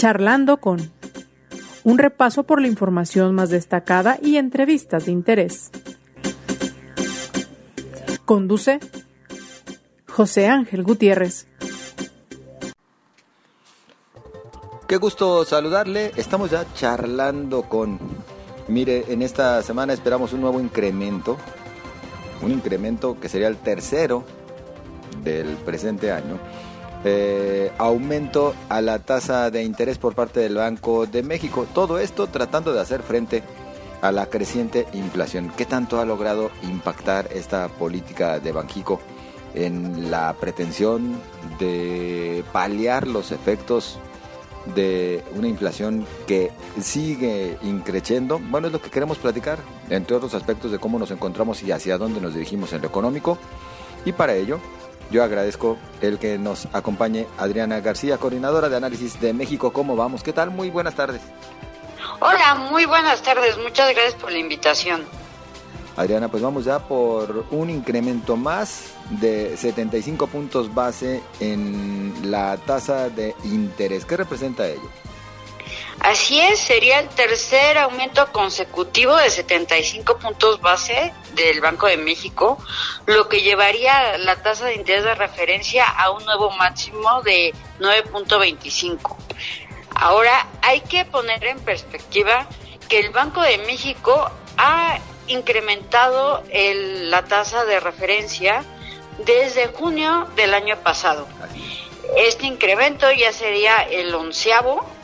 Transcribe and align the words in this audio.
Charlando 0.00 0.62
con 0.62 0.90
un 1.84 1.98
repaso 1.98 2.44
por 2.44 2.62
la 2.62 2.68
información 2.68 3.34
más 3.34 3.50
destacada 3.50 4.18
y 4.22 4.38
entrevistas 4.38 5.04
de 5.04 5.12
interés. 5.12 5.70
Conduce 8.24 8.80
José 10.08 10.48
Ángel 10.48 10.84
Gutiérrez. 10.84 11.48
Qué 14.88 14.96
gusto 14.96 15.44
saludarle. 15.44 16.12
Estamos 16.16 16.50
ya 16.50 16.64
charlando 16.72 17.64
con... 17.64 17.98
Mire, 18.68 19.04
en 19.12 19.20
esta 19.20 19.60
semana 19.60 19.92
esperamos 19.92 20.32
un 20.32 20.40
nuevo 20.40 20.60
incremento. 20.60 21.36
Un 22.40 22.52
incremento 22.52 23.20
que 23.20 23.28
sería 23.28 23.48
el 23.48 23.58
tercero 23.58 24.24
del 25.22 25.56
presente 25.56 26.10
año 26.10 26.38
eh, 27.04 27.72
aumento 27.78 28.54
a 28.68 28.80
la 28.80 28.98
tasa 28.98 29.50
de 29.50 29.62
interés 29.62 29.98
por 29.98 30.14
parte 30.14 30.40
del 30.40 30.56
Banco 30.56 31.06
de 31.06 31.22
México. 31.22 31.66
Todo 31.74 31.98
esto 31.98 32.26
tratando 32.26 32.72
de 32.72 32.80
hacer 32.80 33.02
frente 33.02 33.42
a 34.02 34.12
la 34.12 34.26
creciente 34.26 34.86
inflación. 34.92 35.52
¿Qué 35.56 35.64
tanto 35.64 36.00
ha 36.00 36.04
logrado 36.04 36.50
impactar 36.62 37.28
esta 37.32 37.68
política 37.68 38.38
de 38.38 38.52
Banjico 38.52 39.00
en 39.54 40.10
la 40.10 40.34
pretensión 40.34 41.18
de 41.58 42.44
paliar 42.52 43.06
los 43.06 43.32
efectos 43.32 43.98
de 44.74 45.24
una 45.34 45.48
inflación 45.48 46.06
que 46.26 46.50
sigue 46.80 47.58
increciendo? 47.62 48.38
Bueno, 48.38 48.66
es 48.66 48.72
lo 48.72 48.80
que 48.80 48.90
queremos 48.90 49.18
platicar, 49.18 49.58
entre 49.88 50.16
otros 50.16 50.34
aspectos 50.34 50.70
de 50.70 50.78
cómo 50.78 50.98
nos 50.98 51.10
encontramos 51.10 51.62
y 51.62 51.72
hacia 51.72 51.98
dónde 51.98 52.20
nos 52.20 52.34
dirigimos 52.34 52.72
en 52.72 52.82
lo 52.82 52.88
económico. 52.88 53.38
Y 54.04 54.12
para 54.12 54.34
ello, 54.34 54.60
yo 55.10 55.22
agradezco 55.24 55.76
el 56.00 56.18
que 56.18 56.38
nos 56.38 56.68
acompañe 56.72 57.26
Adriana 57.38 57.80
García, 57.80 58.18
coordinadora 58.18 58.68
de 58.68 58.76
análisis 58.76 59.20
de 59.20 59.32
México. 59.32 59.72
¿Cómo 59.72 59.96
vamos? 59.96 60.22
¿Qué 60.22 60.32
tal? 60.32 60.50
Muy 60.50 60.70
buenas 60.70 60.94
tardes. 60.94 61.20
Hola, 62.20 62.54
muy 62.70 62.86
buenas 62.86 63.22
tardes. 63.22 63.58
Muchas 63.58 63.92
gracias 63.92 64.14
por 64.14 64.30
la 64.30 64.38
invitación. 64.38 65.02
Adriana, 65.96 66.28
pues 66.28 66.42
vamos 66.42 66.64
ya 66.64 66.78
por 66.78 67.44
un 67.50 67.68
incremento 67.68 68.36
más 68.36 68.92
de 69.10 69.56
75 69.56 70.28
puntos 70.28 70.72
base 70.72 71.22
en 71.40 72.30
la 72.30 72.56
tasa 72.58 73.10
de 73.10 73.34
interés. 73.44 74.04
¿Qué 74.04 74.16
representa 74.16 74.66
ello? 74.66 74.88
Así 76.00 76.40
es, 76.40 76.58
sería 76.58 76.98
el 76.98 77.08
tercer 77.10 77.76
aumento 77.76 78.32
consecutivo 78.32 79.16
de 79.16 79.28
75 79.28 80.18
puntos 80.18 80.60
base 80.62 81.12
del 81.34 81.60
Banco 81.60 81.86
de 81.88 81.98
México, 81.98 82.58
lo 83.04 83.28
que 83.28 83.42
llevaría 83.42 84.16
la 84.16 84.42
tasa 84.42 84.64
de 84.64 84.76
interés 84.76 85.04
de 85.04 85.14
referencia 85.14 85.84
a 85.84 86.10
un 86.10 86.24
nuevo 86.24 86.50
máximo 86.52 87.20
de 87.22 87.54
9.25. 87.80 89.14
Ahora, 89.94 90.46
hay 90.62 90.80
que 90.80 91.04
poner 91.04 91.44
en 91.44 91.60
perspectiva 91.60 92.46
que 92.88 92.98
el 92.98 93.10
Banco 93.10 93.42
de 93.42 93.58
México 93.58 94.30
ha 94.56 94.98
incrementado 95.26 96.42
la 96.50 97.24
tasa 97.26 97.66
de 97.66 97.78
referencia 97.78 98.64
desde 99.18 99.66
junio 99.68 100.28
del 100.34 100.54
año 100.54 100.78
pasado. 100.78 101.28
Este 102.16 102.46
incremento 102.46 103.12
ya 103.12 103.32
sería 103.34 103.82
el 103.82 104.14
onceavo 104.14 104.99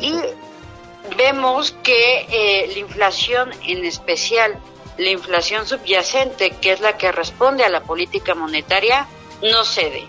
y 0.00 0.20
vemos 1.16 1.72
que 1.82 2.26
eh, 2.28 2.68
la 2.72 2.78
inflación 2.78 3.50
en 3.64 3.84
especial, 3.84 4.58
la 4.98 5.10
inflación 5.10 5.66
subyacente, 5.66 6.50
que 6.50 6.72
es 6.72 6.80
la 6.80 6.96
que 6.96 7.12
responde 7.12 7.64
a 7.64 7.68
la 7.68 7.82
política 7.82 8.34
monetaria, 8.34 9.06
no 9.42 9.64
cede. 9.64 10.04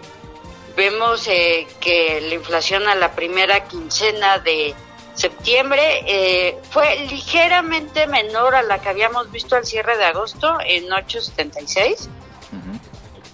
Vemos 0.75 1.27
eh, 1.27 1.67
que 1.79 2.21
la 2.21 2.35
inflación 2.35 2.87
a 2.87 2.95
la 2.95 3.11
primera 3.11 3.65
quincena 3.65 4.39
de 4.39 4.73
septiembre 5.15 6.03
eh, 6.05 6.59
fue 6.69 7.07
ligeramente 7.09 8.05
menor 8.05 8.53
a 8.55 8.61
la 8.61 8.79
que 8.79 8.89
habíamos 8.89 9.31
visto 9.31 9.55
al 9.55 9.65
cierre 9.65 9.97
de 9.97 10.05
agosto 10.05 10.57
en 10.63 10.91
876 10.91 12.09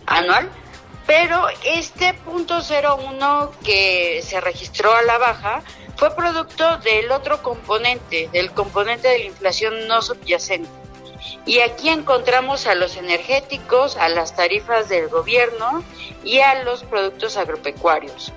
anual, 0.05 0.49
pero 1.05 1.47
este 1.65 2.13
punto 2.13 2.59
01 2.61 3.51
que 3.63 4.21
se 4.23 4.39
registró 4.39 4.93
a 4.93 5.01
la 5.01 5.17
baja 5.17 5.61
fue 5.95 6.15
producto 6.15 6.77
del 6.77 7.11
otro 7.11 7.41
componente, 7.41 8.29
del 8.31 8.51
componente 8.51 9.07
de 9.07 9.19
la 9.19 9.25
inflación 9.25 9.87
no 9.87 10.01
subyacente. 10.01 10.69
Y 11.45 11.59
aquí 11.59 11.89
encontramos 11.89 12.67
a 12.67 12.75
los 12.75 12.95
energéticos, 12.97 13.97
a 13.97 14.09
las 14.09 14.35
tarifas 14.35 14.89
del 14.89 15.09
gobierno 15.09 15.83
y 16.23 16.39
a 16.39 16.63
los 16.63 16.83
productos 16.83 17.37
agropecuarios. 17.37 18.33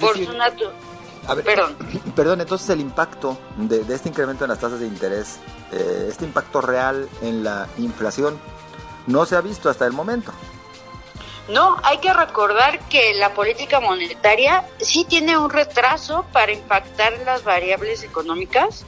Por 0.00 0.16
su 0.16 0.32
perdón. 1.44 1.76
Perdón, 2.16 2.40
entonces 2.40 2.68
el 2.70 2.80
impacto 2.80 3.38
de, 3.56 3.82
este 3.94 4.08
incremento 4.08 4.44
en 4.44 4.50
las 4.50 4.58
tasas 4.58 4.80
de 4.80 4.86
interés, 4.86 5.38
eh, 5.72 6.06
este 6.08 6.24
impacto 6.24 6.60
real 6.60 7.08
en 7.22 7.44
la 7.44 7.68
inflación, 7.78 8.38
no 9.06 9.26
se 9.26 9.36
ha 9.36 9.40
visto 9.40 9.68
hasta 9.68 9.86
el 9.86 9.92
momento. 9.92 10.32
No, 11.48 11.78
hay 11.82 11.98
que 11.98 12.12
recordar 12.12 12.78
que 12.90 13.14
la 13.14 13.32
política 13.32 13.80
monetaria 13.80 14.66
sí 14.80 15.06
tiene 15.08 15.38
un 15.38 15.48
retraso 15.48 16.26
para 16.30 16.52
impactar 16.52 17.18
las 17.24 17.42
variables 17.42 18.02
económicas, 18.02 18.84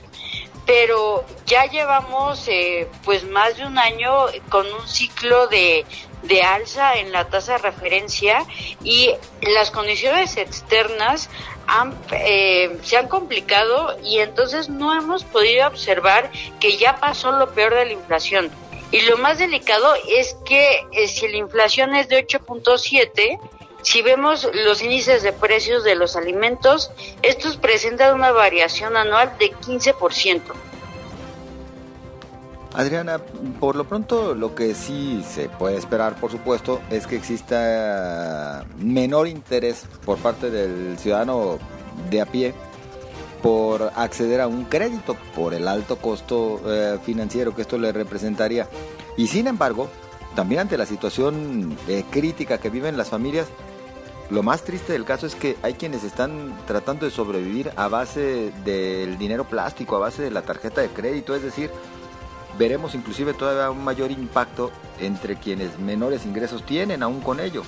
pero 0.66 1.24
ya 1.46 1.64
llevamos 1.64 2.46
eh, 2.48 2.86
pues 3.02 3.24
más 3.24 3.56
de 3.56 3.64
un 3.64 3.78
año 3.78 4.26
con 4.50 4.70
un 4.70 4.86
ciclo 4.86 5.46
de, 5.46 5.86
de 6.22 6.42
alza 6.42 6.96
en 6.96 7.12
la 7.12 7.28
tasa 7.28 7.52
de 7.52 7.58
referencia 7.58 8.44
y 8.84 9.10
las 9.40 9.70
condiciones 9.70 10.36
externas 10.36 11.30
han, 11.66 11.96
eh, 12.12 12.76
se 12.82 12.98
han 12.98 13.08
complicado 13.08 13.96
y 14.04 14.18
entonces 14.18 14.68
no 14.68 14.94
hemos 14.94 15.24
podido 15.24 15.66
observar 15.66 16.30
que 16.60 16.76
ya 16.76 16.96
pasó 16.96 17.32
lo 17.32 17.52
peor 17.52 17.74
de 17.74 17.86
la 17.86 17.92
inflación 17.92 18.50
y 18.92 19.00
lo 19.02 19.18
más 19.18 19.38
delicado 19.38 19.94
es 20.08 20.36
que 20.44 20.86
eh, 20.92 21.06
si 21.06 21.28
la 21.28 21.36
inflación 21.36 21.94
es 21.94 22.08
de 22.08 22.26
8.7, 22.26 23.38
si 23.82 24.02
vemos 24.02 24.48
los 24.52 24.82
índices 24.82 25.22
de 25.22 25.32
precios 25.32 25.84
de 25.84 25.94
los 25.94 26.16
alimentos, 26.16 26.90
estos 27.22 27.56
presentan 27.56 28.14
una 28.14 28.32
variación 28.32 28.96
anual 28.96 29.32
de 29.38 29.52
15%. 29.52 30.40
Adriana, 32.72 33.20
por 33.58 33.74
lo 33.74 33.84
pronto 33.84 34.34
lo 34.34 34.54
que 34.54 34.74
sí 34.74 35.24
se 35.28 35.48
puede 35.48 35.76
esperar, 35.76 36.20
por 36.20 36.30
supuesto, 36.30 36.80
es 36.90 37.06
que 37.06 37.16
exista 37.16 38.64
menor 38.76 39.26
interés 39.26 39.86
por 40.04 40.18
parte 40.18 40.50
del 40.50 40.98
ciudadano 40.98 41.58
de 42.10 42.20
a 42.20 42.26
pie 42.26 42.54
por 43.42 43.92
acceder 43.96 44.40
a 44.40 44.46
un 44.46 44.64
crédito 44.64 45.16
por 45.34 45.54
el 45.54 45.68
alto 45.68 45.96
costo 45.96 46.60
eh, 46.66 46.98
financiero 47.04 47.54
que 47.54 47.62
esto 47.62 47.78
le 47.78 47.92
representaría. 47.92 48.68
Y 49.16 49.28
sin 49.28 49.46
embargo, 49.46 49.88
también 50.34 50.62
ante 50.62 50.76
la 50.76 50.86
situación 50.86 51.76
eh, 51.88 52.04
crítica 52.10 52.58
que 52.58 52.70
viven 52.70 52.96
las 52.96 53.08
familias, 53.08 53.46
lo 54.30 54.42
más 54.44 54.62
triste 54.62 54.92
del 54.92 55.04
caso 55.04 55.26
es 55.26 55.34
que 55.34 55.56
hay 55.62 55.74
quienes 55.74 56.04
están 56.04 56.56
tratando 56.66 57.04
de 57.04 57.10
sobrevivir 57.10 57.72
a 57.74 57.88
base 57.88 58.52
del 58.64 59.18
dinero 59.18 59.44
plástico, 59.44 59.96
a 59.96 60.00
base 60.00 60.22
de 60.22 60.30
la 60.30 60.42
tarjeta 60.42 60.80
de 60.80 60.88
crédito, 60.88 61.34
es 61.34 61.42
decir, 61.42 61.70
veremos 62.56 62.94
inclusive 62.94 63.34
todavía 63.34 63.70
un 63.70 63.82
mayor 63.82 64.12
impacto 64.12 64.70
entre 65.00 65.36
quienes 65.36 65.78
menores 65.80 66.24
ingresos 66.26 66.64
tienen 66.64 67.02
aún 67.02 67.20
con 67.20 67.40
ello. 67.40 67.64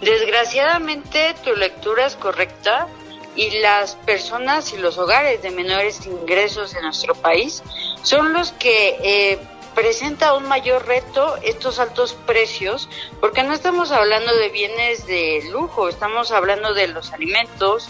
Desgraciadamente 0.00 1.34
tu 1.44 1.54
lectura 1.54 2.06
es 2.06 2.16
correcta 2.16 2.88
y 3.36 3.50
las 3.60 3.96
personas 3.96 4.72
y 4.72 4.76
los 4.76 4.98
hogares 4.98 5.42
de 5.42 5.50
menores 5.50 6.06
ingresos 6.06 6.74
en 6.74 6.82
nuestro 6.82 7.14
país 7.14 7.62
son 8.02 8.32
los 8.32 8.52
que 8.52 8.96
eh, 9.02 9.38
presenta 9.74 10.34
un 10.34 10.46
mayor 10.48 10.86
reto 10.86 11.36
estos 11.42 11.78
altos 11.78 12.14
precios, 12.26 12.88
porque 13.20 13.42
no 13.42 13.52
estamos 13.52 13.90
hablando 13.90 14.34
de 14.34 14.48
bienes 14.48 15.06
de 15.06 15.42
lujo, 15.50 15.88
estamos 15.88 16.30
hablando 16.30 16.74
de 16.74 16.88
los 16.88 17.12
alimentos, 17.12 17.88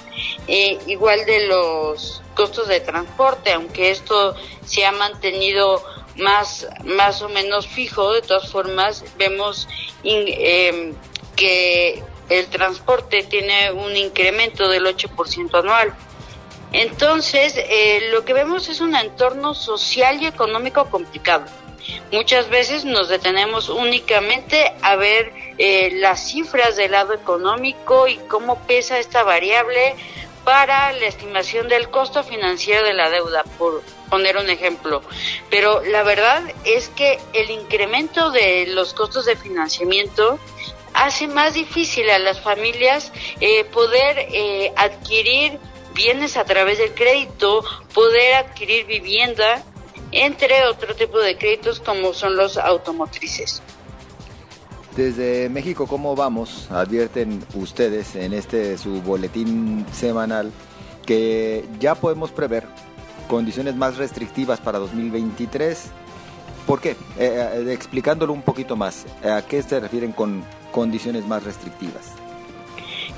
eh, 0.48 0.78
igual 0.86 1.24
de 1.26 1.46
los 1.46 2.22
costos 2.34 2.68
de 2.68 2.80
transporte, 2.80 3.52
aunque 3.52 3.90
esto 3.90 4.34
se 4.64 4.86
ha 4.86 4.92
mantenido 4.92 5.84
más, 6.16 6.66
más 6.84 7.22
o 7.22 7.28
menos 7.28 7.66
fijo, 7.68 8.12
de 8.12 8.22
todas 8.22 8.50
formas 8.50 9.04
vemos 9.18 9.68
eh, 10.04 10.94
que 11.36 12.02
el 12.28 12.46
transporte 12.46 13.22
tiene 13.24 13.72
un 13.72 13.96
incremento 13.96 14.68
del 14.68 14.86
8% 14.86 15.58
anual. 15.58 15.94
Entonces, 16.72 17.54
eh, 17.56 18.08
lo 18.10 18.24
que 18.24 18.32
vemos 18.32 18.68
es 18.68 18.80
un 18.80 18.96
entorno 18.96 19.54
social 19.54 20.20
y 20.20 20.26
económico 20.26 20.86
complicado. 20.90 21.44
Muchas 22.10 22.48
veces 22.48 22.84
nos 22.84 23.08
detenemos 23.08 23.68
únicamente 23.68 24.72
a 24.82 24.96
ver 24.96 25.32
eh, 25.58 25.90
las 25.94 26.28
cifras 26.28 26.76
del 26.76 26.92
lado 26.92 27.12
económico 27.12 28.08
y 28.08 28.16
cómo 28.16 28.58
pesa 28.66 28.98
esta 28.98 29.22
variable 29.22 29.94
para 30.44 30.92
la 30.92 31.06
estimación 31.06 31.68
del 31.68 31.88
costo 31.90 32.22
financiero 32.22 32.86
de 32.86 32.92
la 32.92 33.08
deuda, 33.08 33.44
por 33.58 33.82
poner 34.10 34.36
un 34.36 34.50
ejemplo. 34.50 35.02
Pero 35.50 35.82
la 35.82 36.02
verdad 36.02 36.42
es 36.64 36.88
que 36.88 37.18
el 37.32 37.50
incremento 37.50 38.30
de 38.30 38.66
los 38.68 38.94
costos 38.94 39.24
de 39.24 39.36
financiamiento 39.36 40.38
hace 40.94 41.28
más 41.28 41.54
difícil 41.54 42.08
a 42.08 42.18
las 42.18 42.40
familias 42.40 43.12
eh, 43.40 43.64
poder 43.64 44.16
eh, 44.32 44.72
adquirir 44.76 45.58
bienes 45.94 46.36
a 46.36 46.44
través 46.44 46.78
del 46.78 46.94
crédito, 46.94 47.62
poder 47.92 48.34
adquirir 48.34 48.86
vivienda, 48.86 49.62
entre 50.12 50.64
otro 50.66 50.94
tipo 50.94 51.18
de 51.18 51.36
créditos 51.36 51.80
como 51.80 52.14
son 52.14 52.36
los 52.36 52.56
automotrices. 52.56 53.62
Desde 54.96 55.48
México, 55.48 55.88
¿cómo 55.88 56.14
vamos? 56.14 56.70
Advierten 56.70 57.44
ustedes 57.54 58.14
en 58.14 58.32
este 58.32 58.78
su 58.78 59.02
boletín 59.02 59.84
semanal 59.92 60.52
que 61.04 61.64
ya 61.80 61.96
podemos 61.96 62.30
prever 62.30 62.64
condiciones 63.28 63.74
más 63.74 63.96
restrictivas 63.96 64.60
para 64.60 64.78
2023. 64.78 65.86
¿Por 66.66 66.80
qué? 66.80 66.90
Eh, 66.90 66.96
eh, 67.18 67.72
explicándolo 67.72 68.32
un 68.32 68.42
poquito 68.42 68.76
más, 68.76 69.04
¿a 69.24 69.42
qué 69.42 69.62
se 69.62 69.80
refieren 69.80 70.12
con 70.12 70.44
condiciones 70.74 71.24
más 71.24 71.44
restrictivas? 71.44 72.12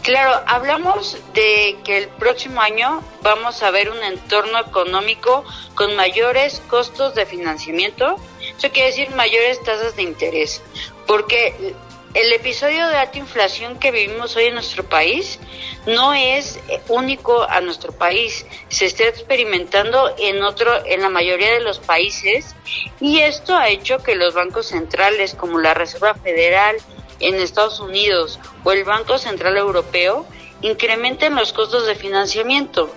Claro, 0.03 0.43
hablamos 0.47 1.17
de 1.33 1.79
que 1.83 1.97
el 1.97 2.09
próximo 2.09 2.61
año 2.61 3.03
vamos 3.23 3.63
a 3.63 3.71
ver 3.71 3.91
un 3.91 4.03
entorno 4.03 4.61
económico 4.61 5.43
con 5.75 5.97
mayores 5.97 6.63
costos 6.69 7.15
de 7.15 7.25
financiamiento, 7.25 8.21
eso 8.57 8.71
quiere 8.71 8.91
decir 8.91 9.11
mayores 9.17 9.61
tasas 9.65 9.97
de 9.97 10.03
interés, 10.03 10.63
porque 11.07 11.75
el 12.15 12.33
episodio 12.33 12.87
de 12.89 12.97
alta 12.97 13.19
inflación 13.19 13.79
que 13.79 13.91
vivimos 13.91 14.37
hoy 14.37 14.45
en 14.45 14.55
nuestro 14.55 14.85
país 14.85 15.41
no 15.87 16.15
es 16.15 16.61
único 16.89 17.43
a 17.43 17.61
nuestro 17.63 17.91
país, 17.93 18.47
se 18.69 18.87
está 18.87 19.05
experimentando 19.05 20.15
en 20.19 20.43
otro 20.43 20.85
en 20.85 21.01
la 21.03 21.09
mayoría 21.09 21.53
de 21.53 21.61
los 21.61 21.79
países 21.79 22.55
y 23.01 23.21
esto 23.21 23.57
ha 23.57 23.71
hecho 23.71 23.99
que 24.03 24.15
los 24.15 24.35
bancos 24.35 24.67
centrales 24.67 25.35
como 25.35 25.59
la 25.59 25.75
Reserva 25.75 26.15
Federal 26.15 26.77
en 27.21 27.35
Estados 27.37 27.81
Unidos 27.81 28.39
o 28.65 28.73
el 28.73 28.85
Banco 28.85 29.19
Central 29.19 29.57
Europeo 29.57 30.27
incrementen 30.63 31.35
los 31.35 31.53
costos 31.53 31.87
de 31.87 31.95
financiamiento. 31.95 32.91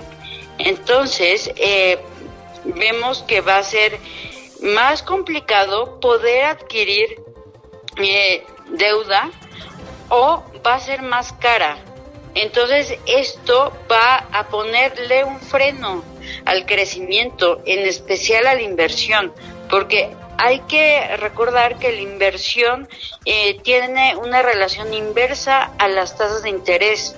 Entonces, 0.58 1.52
eh, 1.56 2.00
vemos 2.64 3.24
que 3.24 3.42
va 3.42 3.58
a 3.58 3.64
ser 3.64 3.98
más 4.62 5.04
complicado 5.04 6.00
poder 6.00 6.46
adquirir 6.46 7.22
eh, 7.98 8.44
deuda 8.72 9.30
o 10.10 10.44
va 10.66 10.76
a 10.76 10.80
ser 10.80 11.02
más 11.02 11.34
cara. 11.34 11.78
Entonces, 12.36 12.98
esto 13.06 13.74
va 13.92 14.28
a 14.32 14.48
ponerle 14.50 15.24
un 15.24 15.40
freno 15.40 16.04
al 16.46 16.66
crecimiento, 16.66 17.62
en 17.66 17.80
especial 17.88 18.48
a 18.48 18.54
la 18.54 18.62
inversión, 18.62 19.34
porque 19.70 20.12
hay 20.42 20.62
que 20.62 21.18
recordar 21.18 21.80
que 21.80 21.92
la 21.92 22.00
inversión 22.00 22.88
eh, 23.26 23.60
tiene 23.62 24.16
una 24.16 24.42
relación 24.42 24.94
inversa 24.94 25.74
a 25.78 25.90
las 25.90 26.18
tasas 26.18 26.44
de 26.44 26.50
interés, 26.50 27.18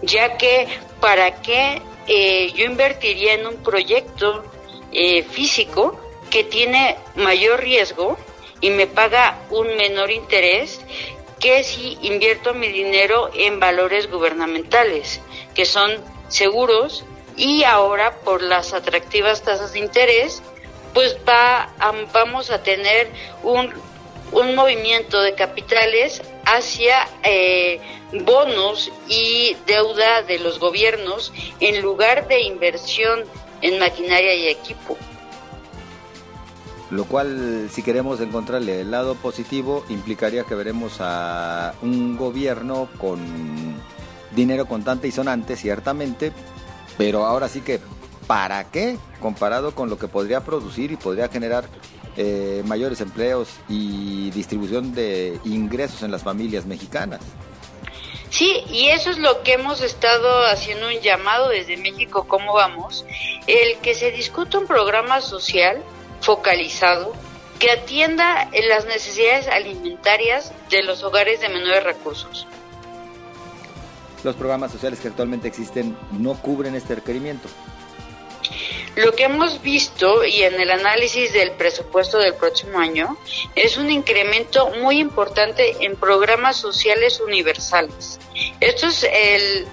ya 0.00 0.38
que 0.38 0.66
para 0.98 1.42
qué 1.42 1.82
eh, 2.06 2.52
yo 2.54 2.64
invertiría 2.64 3.34
en 3.34 3.46
un 3.46 3.62
proyecto 3.62 4.50
eh, 4.92 5.22
físico 5.24 6.00
que 6.30 6.42
tiene 6.42 6.96
mayor 7.16 7.60
riesgo 7.60 8.16
y 8.62 8.70
me 8.70 8.86
paga 8.86 9.40
un 9.50 9.76
menor 9.76 10.10
interés 10.10 10.80
que 11.38 11.64
si 11.64 11.98
invierto 12.00 12.54
mi 12.54 12.68
dinero 12.68 13.28
en 13.34 13.60
valores 13.60 14.10
gubernamentales, 14.10 15.20
que 15.54 15.66
son 15.66 15.92
seguros 16.28 17.04
y 17.36 17.64
ahora 17.64 18.20
por 18.20 18.40
las 18.40 18.72
atractivas 18.72 19.42
tasas 19.42 19.74
de 19.74 19.80
interés 19.80 20.42
pues 20.94 21.16
va 21.28 21.68
vamos 22.12 22.50
a 22.50 22.62
tener 22.62 23.10
un, 23.42 23.70
un 24.32 24.54
movimiento 24.54 25.20
de 25.20 25.34
capitales 25.34 26.22
hacia 26.46 27.08
eh, 27.22 27.80
bonos 28.24 28.90
y 29.08 29.56
deuda 29.66 30.22
de 30.22 30.38
los 30.38 30.58
gobiernos 30.58 31.32
en 31.60 31.82
lugar 31.82 32.28
de 32.28 32.42
inversión 32.42 33.24
en 33.60 33.78
maquinaria 33.78 34.34
y 34.34 34.48
equipo. 34.48 34.96
Lo 36.90 37.06
cual, 37.06 37.68
si 37.72 37.82
queremos 37.82 38.20
encontrarle 38.20 38.82
el 38.82 38.90
lado 38.90 39.16
positivo, 39.16 39.84
implicaría 39.88 40.44
que 40.44 40.54
veremos 40.54 40.98
a 41.00 41.74
un 41.82 42.16
gobierno 42.16 42.88
con 42.98 43.74
dinero 44.32 44.66
contante 44.66 45.08
y 45.08 45.10
sonante, 45.10 45.56
ciertamente, 45.56 46.32
pero 46.96 47.24
ahora 47.24 47.48
sí 47.48 47.62
que 47.62 47.80
¿para 48.26 48.64
qué? 48.70 48.96
Comparado 49.20 49.74
con 49.74 49.90
lo 49.90 49.98
que 49.98 50.08
podría 50.08 50.40
producir 50.40 50.92
y 50.92 50.96
podría 50.96 51.28
generar 51.28 51.64
eh, 52.16 52.62
mayores 52.66 53.00
empleos 53.00 53.48
y 53.68 54.30
distribución 54.30 54.94
de 54.94 55.38
ingresos 55.44 56.02
en 56.02 56.10
las 56.10 56.22
familias 56.22 56.66
mexicanas. 56.66 57.20
Sí, 58.30 58.64
y 58.68 58.88
eso 58.88 59.10
es 59.10 59.18
lo 59.18 59.42
que 59.42 59.52
hemos 59.52 59.80
estado 59.80 60.44
haciendo 60.46 60.88
un 60.88 61.00
llamado 61.00 61.50
desde 61.50 61.76
México, 61.76 62.26
¿cómo 62.26 62.54
vamos? 62.54 63.06
El 63.46 63.78
que 63.78 63.94
se 63.94 64.10
discuta 64.10 64.58
un 64.58 64.66
programa 64.66 65.20
social 65.20 65.82
focalizado 66.20 67.12
que 67.58 67.70
atienda 67.70 68.50
las 68.68 68.86
necesidades 68.86 69.46
alimentarias 69.46 70.52
de 70.70 70.82
los 70.82 71.04
hogares 71.04 71.40
de 71.40 71.48
menores 71.48 71.84
recursos. 71.84 72.46
Los 74.24 74.34
programas 74.34 74.72
sociales 74.72 75.00
que 75.00 75.08
actualmente 75.08 75.46
existen 75.46 75.96
no 76.12 76.34
cubren 76.34 76.74
este 76.74 76.96
requerimiento. 76.96 77.48
Lo 78.96 79.12
que 79.12 79.24
hemos 79.24 79.60
visto 79.62 80.24
y 80.24 80.42
en 80.42 80.60
el 80.60 80.70
análisis 80.70 81.32
del 81.32 81.52
presupuesto 81.52 82.18
del 82.18 82.34
próximo 82.34 82.78
año 82.78 83.16
es 83.56 83.76
un 83.76 83.90
incremento 83.90 84.70
muy 84.70 85.00
importante 85.00 85.84
en 85.84 85.96
programas 85.96 86.56
sociales 86.56 87.20
universales. 87.20 88.20
Esto 88.60 88.86
es 88.86 89.04
el, 89.04 89.66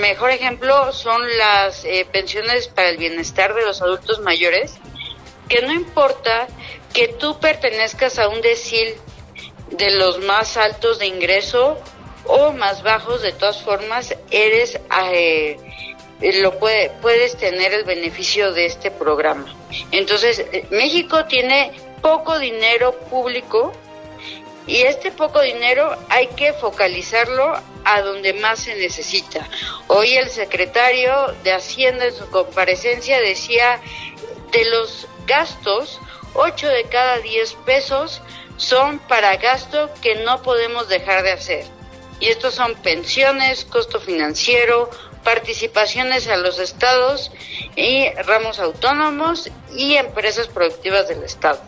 mejor 0.00 0.30
ejemplo 0.30 0.92
son 0.92 1.22
las 1.36 1.84
eh, 1.84 2.06
pensiones 2.10 2.68
para 2.68 2.88
el 2.88 2.96
bienestar 2.96 3.54
de 3.54 3.62
los 3.62 3.82
adultos 3.82 4.20
mayores, 4.20 4.74
que 5.48 5.62
no 5.62 5.72
importa 5.72 6.46
que 6.94 7.08
tú 7.08 7.38
pertenezcas 7.38 8.18
a 8.18 8.28
un 8.28 8.40
decil 8.40 8.94
de 9.70 9.90
los 9.90 10.20
más 10.20 10.56
altos 10.56 10.98
de 10.98 11.06
ingreso 11.06 11.78
o 12.24 12.52
más 12.52 12.82
bajos, 12.82 13.22
de 13.22 13.32
todas 13.32 13.62
formas, 13.62 14.14
eres 14.30 14.78
eh, 15.12 15.56
lo 16.20 16.58
puede, 16.58 16.90
puedes 17.02 17.36
tener 17.36 17.72
el 17.72 17.84
beneficio 17.84 18.52
de 18.52 18.66
este 18.66 18.90
programa. 18.90 19.54
Entonces, 19.90 20.38
eh, 20.38 20.66
México 20.70 21.26
tiene 21.26 21.72
poco 22.00 22.38
dinero 22.38 22.92
público 23.10 23.72
y 24.66 24.82
este 24.82 25.12
poco 25.12 25.40
dinero 25.40 25.96
hay 26.08 26.28
que 26.28 26.52
focalizarlo 26.52 27.54
a 27.84 28.00
donde 28.02 28.32
más 28.34 28.60
se 28.60 28.74
necesita. 28.74 29.48
Hoy 29.86 30.16
el 30.16 30.28
secretario 30.28 31.34
de 31.44 31.52
Hacienda 31.52 32.06
en 32.06 32.14
su 32.14 32.28
comparecencia 32.30 33.20
decía 33.20 33.80
de 34.50 34.64
los 34.64 35.06
gastos, 35.26 36.00
8 36.34 36.68
de 36.68 36.84
cada 36.84 37.18
10 37.18 37.54
pesos 37.64 38.22
son 38.56 38.98
para 38.98 39.36
gasto 39.36 39.90
que 40.02 40.16
no 40.16 40.42
podemos 40.42 40.88
dejar 40.88 41.22
de 41.22 41.32
hacer. 41.32 41.75
Y 42.20 42.28
estos 42.28 42.54
son 42.54 42.74
pensiones, 42.76 43.64
costo 43.64 44.00
financiero, 44.00 44.90
participaciones 45.22 46.28
a 46.28 46.36
los 46.36 46.58
estados 46.58 47.32
y 47.74 48.08
ramos 48.26 48.58
autónomos 48.58 49.50
y 49.74 49.96
empresas 49.96 50.46
productivas 50.46 51.08
del 51.08 51.22
estado. 51.24 51.60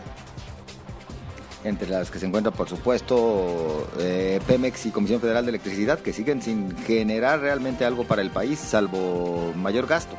Entre 1.65 1.89
las 1.89 2.09
que 2.09 2.19
se 2.19 2.25
encuentran, 2.25 2.55
por 2.55 2.69
supuesto, 2.69 3.85
eh, 3.99 4.39
Pemex 4.47 4.85
y 4.85 4.91
Comisión 4.91 5.19
Federal 5.19 5.43
de 5.43 5.49
Electricidad, 5.49 5.99
que 5.99 6.13
siguen 6.13 6.41
sin 6.41 6.75
generar 6.85 7.41
realmente 7.41 7.83
algo 7.83 8.05
para 8.05 8.21
el 8.21 8.31
país, 8.31 8.59
salvo 8.59 9.51
mayor 9.55 9.85
gasto. 9.85 10.15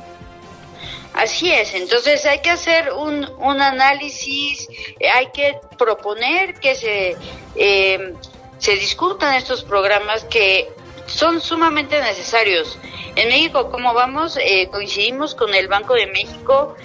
Así 1.13 1.51
es, 1.51 1.73
entonces 1.73 2.25
hay 2.25 2.39
que 2.39 2.51
hacer 2.51 2.93
un, 2.93 3.27
un 3.39 3.59
análisis, 3.59 4.67
hay 5.13 5.27
que 5.33 5.57
proponer 5.77 6.53
que 6.53 6.75
se, 6.75 7.17
eh, 7.55 8.13
se 8.61 8.75
discutan 8.75 9.33
estos 9.33 9.63
programas 9.63 10.23
que 10.25 10.69
son 11.07 11.41
sumamente 11.41 11.99
necesarios. 11.99 12.77
En 13.15 13.27
México, 13.29 13.71
como 13.71 13.93
vamos, 13.95 14.37
eh, 14.37 14.69
coincidimos 14.71 15.33
con 15.33 15.53
el 15.55 15.67
Banco 15.67 15.95
de 15.95 16.05
México 16.05 16.75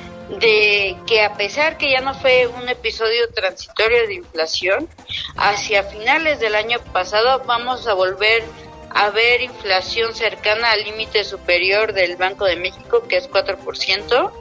de 0.40 0.96
que 1.06 1.22
a 1.22 1.34
pesar 1.34 1.76
que 1.76 1.90
ya 1.90 2.00
no 2.00 2.14
fue 2.14 2.46
un 2.46 2.66
episodio 2.70 3.28
transitorio 3.32 4.06
de 4.06 4.14
inflación, 4.14 4.88
hacia 5.36 5.84
finales 5.84 6.40
del 6.40 6.54
año 6.54 6.78
pasado 6.94 7.42
vamos 7.46 7.86
a 7.86 7.92
volver 7.92 8.42
a 8.90 9.10
ver 9.10 9.42
inflación 9.42 10.14
cercana 10.14 10.72
al 10.72 10.82
límite 10.82 11.24
superior 11.24 11.92
del 11.92 12.16
Banco 12.16 12.46
de 12.46 12.56
México, 12.56 13.06
que 13.06 13.18
es 13.18 13.30
4%, 13.30 14.32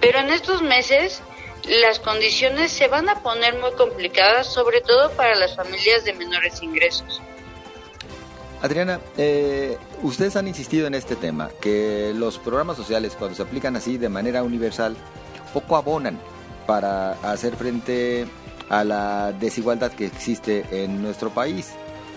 pero 0.00 0.18
en 0.18 0.30
estos 0.30 0.60
meses 0.62 1.22
las 1.68 2.00
condiciones 2.00 2.72
se 2.72 2.88
van 2.88 3.08
a 3.08 3.22
poner 3.22 3.58
muy 3.58 3.72
complicadas, 3.72 4.52
sobre 4.52 4.80
todo 4.80 5.10
para 5.12 5.34
las 5.34 5.54
familias 5.54 6.04
de 6.04 6.12
menores 6.14 6.62
ingresos. 6.62 7.20
Adriana, 8.60 9.00
eh, 9.16 9.76
ustedes 10.02 10.36
han 10.36 10.46
insistido 10.46 10.86
en 10.86 10.94
este 10.94 11.16
tema, 11.16 11.50
que 11.60 12.12
los 12.14 12.38
programas 12.38 12.76
sociales 12.76 13.14
cuando 13.18 13.36
se 13.36 13.42
aplican 13.42 13.74
así 13.76 13.98
de 13.98 14.08
manera 14.08 14.42
universal, 14.42 14.96
poco 15.52 15.76
abonan 15.76 16.18
para 16.66 17.12
hacer 17.22 17.56
frente 17.56 18.26
a 18.68 18.84
la 18.84 19.32
desigualdad 19.32 19.92
que 19.92 20.06
existe 20.06 20.64
en 20.70 21.02
nuestro 21.02 21.30
país. 21.30 21.72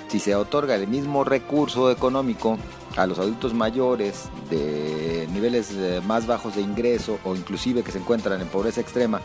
si 0.07 0.19
se 0.19 0.35
otorga 0.35 0.75
el 0.75 0.87
mismo 0.87 1.23
recurso 1.23 1.89
económico 1.89 2.59
a 2.95 3.05
los 3.07 3.19
adultos 3.19 3.53
mayores 3.53 4.29
de 4.49 5.27
niveles 5.31 5.71
eh, 5.71 6.01
más 6.05 6.27
bajos 6.27 6.55
de 6.55 6.61
ingreso 6.61 7.19
o 7.23 7.35
inclusive 7.35 7.83
que 7.83 7.91
se 7.91 7.99
encuentran 7.99 8.41
en 8.41 8.47
pobreza 8.47 8.81
extrema 8.81 9.21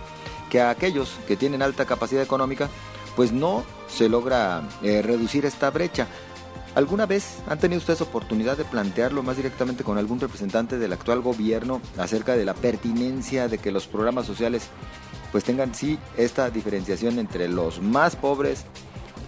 que 0.50 0.60
a 0.60 0.70
aquellos 0.70 1.12
que 1.28 1.36
tienen 1.36 1.62
alta 1.62 1.86
capacidad 1.86 2.22
económica, 2.22 2.68
pues 3.14 3.32
no 3.32 3.62
se 3.88 4.08
logra 4.08 4.62
eh, 4.82 5.00
reducir 5.00 5.46
esta 5.46 5.70
brecha. 5.70 6.08
¿Alguna 6.74 7.06
vez 7.06 7.38
han 7.48 7.58
tenido 7.58 7.78
ustedes 7.78 8.00
oportunidad 8.00 8.56
de 8.56 8.64
plantearlo 8.64 9.22
más 9.22 9.36
directamente 9.36 9.84
con 9.84 9.98
algún 9.98 10.20
representante 10.20 10.78
del 10.78 10.92
actual 10.92 11.20
gobierno 11.20 11.80
acerca 11.98 12.36
de 12.36 12.44
la 12.44 12.54
pertinencia 12.54 13.48
de 13.48 13.58
que 13.58 13.72
los 13.72 13.86
programas 13.86 14.26
sociales 14.26 14.68
pues 15.32 15.44
tengan 15.44 15.74
sí 15.74 15.98
esta 16.16 16.50
diferenciación 16.50 17.18
entre 17.18 17.48
los 17.48 17.80
más 17.80 18.16
pobres, 18.16 18.64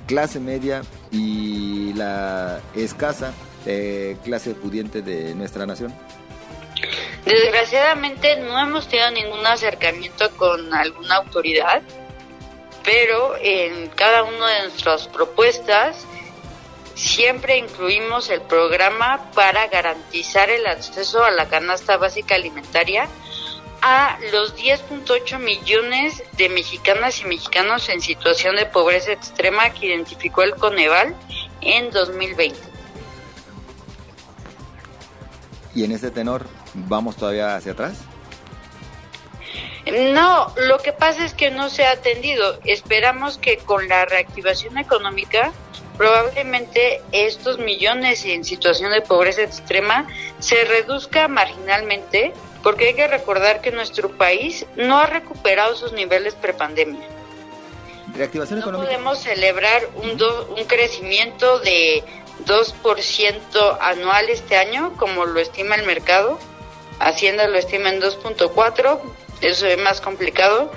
clase 0.07 0.41
media 0.41 0.83
y 1.11 1.93
la 1.95 2.61
escasa 2.75 3.33
eh, 3.67 4.17
clase 4.25 4.55
pudiente 4.55 5.03
de 5.03 5.35
nuestra 5.35 5.67
nación? 5.67 5.95
Desgraciadamente 7.25 8.37
no 8.37 8.59
hemos 8.59 8.89
tenido 8.89 9.11
ningún 9.13 9.47
acercamiento 9.47 10.31
con 10.37 10.75
alguna 10.75 11.17
autoridad, 11.17 11.83
pero 12.85 13.37
en 13.41 13.89
cada 13.91 14.25
una 14.25 14.49
de 14.49 14.63
nuestras 14.65 15.07
propuestas 15.07 16.05
siempre 16.95 17.57
incluimos 17.57 18.29
el 18.29 18.43
programa 18.43 19.31
para 19.35 19.69
garantizar 19.69 20.51
el 20.51 20.67
acceso 20.67 21.25
a 21.25 21.31
la 21.31 21.49
canasta 21.49 21.97
básica 21.97 22.35
alimentaria 22.35 23.09
a 23.83 24.17
los 24.31 24.57
10.8 24.57 25.39
millones 25.39 26.23
de 26.37 26.49
mexicanas 26.49 27.21
y 27.21 27.25
mexicanos 27.25 27.89
en 27.89 28.01
situación 28.01 28.57
de 28.57 28.67
pobreza 28.67 29.13
extrema 29.13 29.71
que 29.71 29.87
identificó 29.87 30.43
el 30.43 30.55
Coneval 30.55 31.17
en 31.61 31.91
2020. 31.91 32.72
¿Y 35.75 35.85
en 35.85 35.93
este 35.93 36.11
tenor 36.11 36.47
vamos 36.75 37.17
todavía 37.17 37.57
hacia 37.57 37.73
atrás? 37.73 37.95
No, 39.87 40.53
lo 40.57 40.79
que 40.79 40.93
pasa 40.93 41.25
es 41.25 41.35
que 41.35 41.51
no 41.51 41.69
se 41.69 41.85
ha 41.85 41.93
atendido. 41.93 42.59
Esperamos 42.65 43.39
que 43.39 43.59
con 43.59 43.89
la 43.89 44.05
reactivación 44.05 44.79
económica 44.79 45.53
probablemente 45.97 47.03
estos 47.13 47.59
millones 47.59 48.25
en 48.25 48.45
situación 48.45 48.93
de 48.93 49.03
pobreza 49.03 49.43
extrema 49.43 50.07
se 50.39 50.65
reduzca 50.65 51.29
marginalmente 51.29 52.33
porque 52.63 52.89
hay 52.89 52.95
que 52.95 53.09
recordar 53.09 53.61
que 53.61 53.73
nuestro 53.73 54.11
país 54.17 54.67
no 54.77 54.99
ha 54.99 55.07
recuperado 55.07 55.75
sus 55.77 55.93
niveles 55.93 56.35
prepandemia. 56.35 57.07
Reactivación 58.15 58.61
no 58.61 58.73
podemos 58.73 59.19
celebrar 59.19 59.89
un, 59.97 60.11
un 60.11 60.65
crecimiento 60.67 61.59
de 61.61 62.05
2% 62.45 63.79
anual 63.81 64.29
este 64.29 64.57
año, 64.57 64.95
como 64.97 65.27
lo 65.27 65.41
estima 65.41 65.75
el 65.75 65.87
mercado. 65.87 66.39
Hacienda 66.99 67.49
lo 67.49 67.59
estima 67.59 67.91
en 67.91 68.01
2.4, 68.01 69.01
eso 69.41 69.67
es 69.67 69.79
más 69.79 70.01
complicado. 70.01 70.73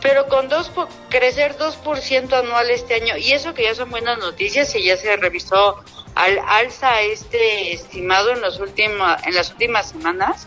Pero 0.00 0.28
con 0.28 0.48
dos, 0.48 0.70
crecer 1.08 1.56
2% 1.56 2.32
anual 2.34 2.70
este 2.70 2.94
año, 2.94 3.16
y 3.16 3.32
eso 3.32 3.54
que 3.54 3.62
ya 3.62 3.74
son 3.74 3.90
buenas 3.90 4.18
noticias 4.18 4.74
y 4.74 4.84
ya 4.84 4.96
se 4.96 5.16
revisó 5.16 5.82
al 6.14 6.38
alza 6.46 7.00
este 7.00 7.72
estimado 7.72 8.30
en, 8.30 8.42
los 8.42 8.60
últimos, 8.60 9.16
en 9.26 9.34
las 9.34 9.50
últimas 9.50 9.88
semanas, 9.88 10.46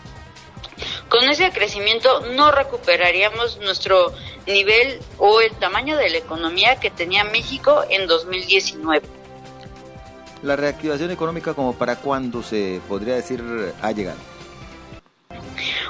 con 1.09 1.27
ese 1.29 1.51
crecimiento 1.51 2.21
no 2.36 2.51
recuperaríamos 2.51 3.57
nuestro 3.57 4.13
nivel 4.45 5.00
o 5.17 5.41
el 5.41 5.51
tamaño 5.53 5.97
de 5.97 6.09
la 6.09 6.17
economía 6.17 6.79
que 6.79 6.91
tenía 6.91 7.24
México 7.24 7.83
en 7.89 8.07
2019. 8.07 9.16
La 10.47 10.55
reactivación 10.55 11.11
económica, 11.11 11.53
como 11.53 11.73
para 11.73 11.97
cuándo 11.97 12.41
se 12.41 12.79
podría 12.87 13.15
decir 13.15 13.43
ha 13.81 13.91
llegado? 13.91 14.17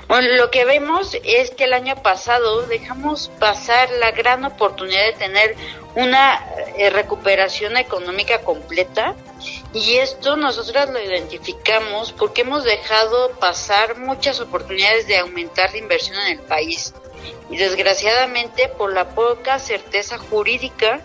Bueno, 0.08 0.30
lo 0.36 0.50
que 0.50 0.66
vemos 0.66 1.16
es 1.24 1.52
que 1.52 1.66
el 1.66 1.74
año 1.74 1.96
pasado 2.02 2.64
dejamos 2.64 3.30
pasar 3.38 3.88
la 4.00 4.10
gran 4.10 4.44
oportunidad 4.46 5.06
de 5.06 5.14
tener 5.14 5.56
una 5.94 6.44
eh, 6.76 6.90
recuperación 6.90 7.78
económica 7.78 8.42
completa 8.42 9.14
y 9.74 9.98
esto 9.98 10.36
nosotros 10.38 10.90
lo 10.90 11.04
identificamos 11.04 12.12
porque 12.12 12.42
hemos 12.42 12.64
dejado 12.64 13.34
pasar 13.40 14.00
muchas 14.00 14.40
oportunidades 14.40 15.06
de 15.06 15.20
aumentar 15.20 15.72
la 15.72 15.78
inversión 15.78 16.18
en 16.22 16.40
el 16.40 16.40
país 16.40 16.96
y 17.50 17.58
desgraciadamente 17.58 18.68
por 18.68 18.94
la 18.94 19.10
poca 19.10 19.60
certeza 19.60 20.18
jurídica 20.18 21.02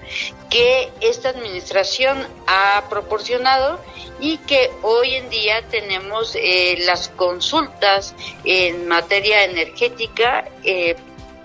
que 0.50 0.90
esta 1.00 1.30
administración 1.30 2.26
ha 2.46 2.84
proporcionado 2.90 3.80
y 4.20 4.38
que 4.38 4.70
hoy 4.82 5.14
en 5.14 5.30
día 5.30 5.62
tenemos 5.68 6.34
eh, 6.36 6.76
las 6.80 7.08
consultas 7.08 8.14
en 8.44 8.86
materia 8.86 9.44
energética 9.44 10.44
eh, 10.64 10.96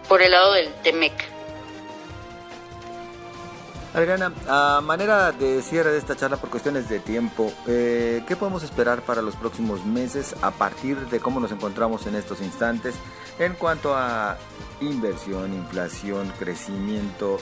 por 0.08 0.22
el 0.22 0.32
lado 0.32 0.54
del 0.54 0.72
TEMEC. 0.84 1.37
Adriana, 3.98 4.32
a 4.48 4.80
manera 4.82 5.32
de 5.32 5.64
cierre 5.64 5.92
de 5.92 5.98
esta 5.98 6.16
charla 6.16 6.38
por 6.38 6.52
cuestiones 6.52 6.88
de 6.88 7.00
tiempo, 7.00 7.52
eh, 7.68 8.24
¿qué 8.28 8.36
podemos 8.36 8.62
esperar 8.62 9.02
para 9.02 9.24
los 9.24 9.36
próximos 9.36 9.84
meses 9.86 10.36
a 10.44 10.52
partir 10.52 10.98
de 11.08 11.20
cómo 11.20 11.40
nos 11.40 11.52
encontramos 11.52 12.06
en 12.06 12.14
estos 12.14 12.42
instantes 12.42 12.94
en 13.40 13.56
cuanto 13.56 13.96
a 13.96 14.38
inversión, 14.82 15.52
inflación, 15.52 16.32
crecimiento, 16.38 17.40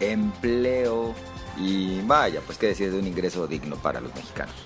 empleo 0.00 1.14
y 1.56 2.00
vaya, 2.00 2.40
pues 2.44 2.58
qué 2.58 2.66
decir 2.66 2.90
de 2.90 2.98
un 2.98 3.06
ingreso 3.06 3.46
digno 3.46 3.76
para 3.76 4.00
los 4.00 4.12
mexicanos? 4.16 4.56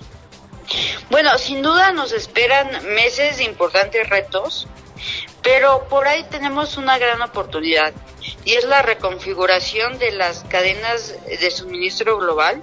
Bueno, 1.11 1.37
sin 1.37 1.61
duda 1.61 1.93
nos 1.93 2.13
esperan 2.13 2.71
meses 2.95 3.37
de 3.37 3.45
importantes 3.45 4.09
retos, 4.09 4.67
pero 5.43 5.87
por 5.91 6.09
ahí 6.09 6.25
tenemos 6.31 6.79
una 6.79 6.97
gran 6.97 7.21
oportunidad 7.21 7.93
y 8.45 8.55
es 8.55 8.65
la 8.65 8.83
reconfiguración 8.83 9.99
de 9.99 10.13
las 10.13 10.45
cadenas 10.45 11.15
de 11.27 11.51
suministro 11.51 12.19
global 12.19 12.63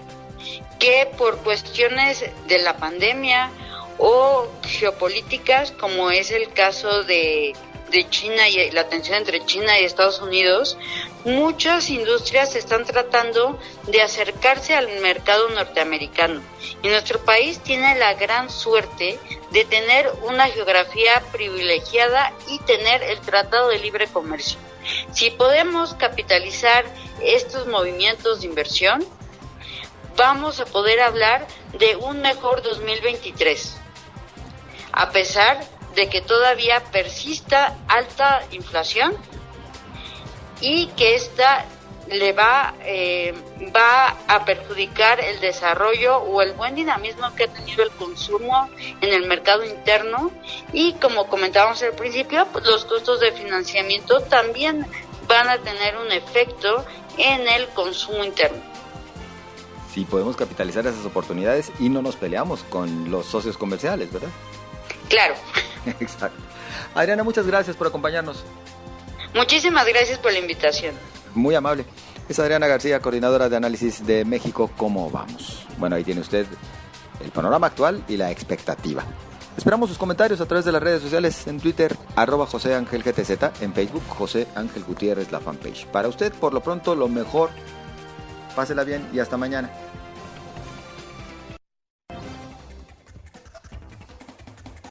que 0.79 1.09
por 1.17 1.37
cuestiones 1.39 2.25
de 2.47 2.59
la 2.59 2.77
pandemia 2.77 3.51
o 3.97 4.47
geopolíticas, 4.63 5.71
como 5.71 6.09
es 6.09 6.31
el 6.31 6.51
caso 6.53 7.03
de, 7.03 7.53
China 8.11 8.47
y 8.47 8.69
la 8.69 8.87
tensión 8.87 9.17
entre 9.17 9.43
China 9.45 9.79
y 9.79 9.83
Estados 9.83 10.21
Unidos, 10.21 10.77
muchas 11.25 11.89
industrias 11.89 12.55
están 12.55 12.85
tratando 12.85 13.59
de 13.87 14.03
acercarse 14.03 14.75
al 14.75 14.87
mercado 15.01 15.49
norteamericano. 15.49 16.39
Y 16.83 16.87
nuestro 16.87 17.19
país 17.25 17.59
tiene 17.59 17.97
la 17.97 18.13
gran 18.13 18.51
suerte 18.51 19.19
de 19.49 19.65
tener 19.65 20.07
una 20.21 20.47
geografía 20.47 21.23
privilegiada 21.31 22.31
y 22.47 22.59
tener 22.59 23.01
el 23.01 23.19
Tratado 23.21 23.69
de 23.69 23.79
Libre 23.79 24.07
Comercio. 24.07 24.59
Si 25.13 25.31
podemos 25.31 25.93
capitalizar 25.95 26.85
estos 27.21 27.67
movimientos 27.67 28.41
de 28.41 28.47
inversión, 28.47 29.05
vamos 30.15 30.59
a 30.59 30.65
poder 30.65 31.01
hablar 31.01 31.47
de 31.77 31.95
un 31.95 32.21
mejor 32.21 32.61
2023, 32.61 33.75
a 34.91 35.11
pesar 35.11 35.59
de 35.95 36.09
que 36.09 36.21
todavía 36.21 36.83
persista 36.91 37.77
alta 37.87 38.43
inflación 38.51 39.15
y 40.61 40.87
que 40.87 41.15
esta 41.15 41.65
le 42.11 42.33
va, 42.33 42.73
eh, 42.85 43.33
va 43.75 44.17
a 44.27 44.45
perjudicar 44.45 45.19
el 45.19 45.39
desarrollo 45.39 46.17
o 46.17 46.41
el 46.41 46.53
buen 46.53 46.75
dinamismo 46.75 47.33
que 47.35 47.45
ha 47.45 47.47
tenido 47.47 47.83
el 47.83 47.91
consumo 47.91 48.69
en 49.01 49.13
el 49.13 49.27
mercado 49.27 49.63
interno 49.63 50.31
y 50.73 50.93
como 50.93 51.27
comentábamos 51.27 51.81
al 51.83 51.91
principio, 51.93 52.47
pues 52.51 52.65
los 52.65 52.85
costos 52.85 53.19
de 53.19 53.31
financiamiento 53.31 54.21
también 54.21 54.85
van 55.27 55.49
a 55.49 55.57
tener 55.59 55.97
un 55.97 56.11
efecto 56.11 56.85
en 57.17 57.47
el 57.47 57.67
consumo 57.69 58.23
interno. 58.23 58.61
Sí, 59.93 60.05
podemos 60.05 60.35
capitalizar 60.35 60.85
esas 60.85 61.05
oportunidades 61.05 61.71
y 61.79 61.89
no 61.89 62.01
nos 62.01 62.15
peleamos 62.15 62.63
con 62.63 63.09
los 63.09 63.25
socios 63.25 63.57
comerciales, 63.57 64.11
¿verdad? 64.11 64.29
Claro. 65.09 65.35
Exacto. 65.99 66.41
Adriana, 66.95 67.23
muchas 67.23 67.45
gracias 67.45 67.75
por 67.75 67.87
acompañarnos. 67.87 68.43
Muchísimas 69.33 69.85
gracias 69.87 70.17
por 70.19 70.31
la 70.31 70.39
invitación. 70.39 70.95
Muy 71.35 71.55
amable. 71.55 71.85
Es 72.27 72.39
Adriana 72.39 72.67
García, 72.67 72.99
coordinadora 72.99 73.49
de 73.49 73.57
análisis 73.57 74.05
de 74.05 74.25
México, 74.25 74.69
¿cómo 74.77 75.09
vamos? 75.09 75.65
Bueno, 75.77 75.95
ahí 75.95 76.03
tiene 76.03 76.21
usted 76.21 76.45
el 77.23 77.31
panorama 77.31 77.67
actual 77.67 78.03
y 78.07 78.17
la 78.17 78.31
expectativa. 78.31 79.03
Esperamos 79.57 79.89
sus 79.89 79.97
comentarios 79.97 80.39
a 80.39 80.45
través 80.45 80.63
de 80.63 80.71
las 80.71 80.81
redes 80.81 81.01
sociales 81.01 81.47
en 81.47 81.59
Twitter, 81.59 81.95
arroba 82.15 82.45
José 82.45 82.75
Ángel 82.75 83.03
GTZ, 83.03 83.61
en 83.61 83.73
Facebook, 83.73 84.03
José 84.07 84.47
Ángel 84.55 84.83
Gutiérrez, 84.83 85.31
la 85.31 85.39
fanpage. 85.39 85.85
Para 85.87 86.07
usted, 86.07 86.31
por 86.33 86.53
lo 86.53 86.61
pronto, 86.61 86.95
lo 86.95 87.09
mejor, 87.09 87.49
pásela 88.55 88.83
bien 88.83 89.07
y 89.11 89.19
hasta 89.19 89.35
mañana. 89.35 89.69